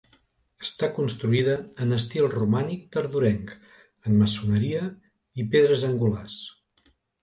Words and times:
Està 0.67 0.87
construïda 0.95 1.57
en 1.85 1.99
estil 1.99 2.31
romànic 2.33 2.89
tardorenc, 2.97 3.55
en 4.09 4.21
maçoneria 4.25 4.85
i 5.45 5.51
pedres 5.57 5.91
angulars. 5.95 6.45